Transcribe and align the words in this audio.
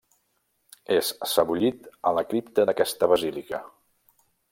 És 0.95 1.11
sebollit 1.33 1.85
a 2.11 2.13
la 2.19 2.23
cripta 2.31 2.65
d'aquesta 2.71 3.11
basílica. 3.13 3.61